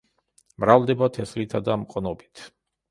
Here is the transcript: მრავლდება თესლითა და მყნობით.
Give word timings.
მრავლდება 0.63 1.11
თესლითა 1.19 1.65
და 1.69 1.81
მყნობით. 1.87 2.47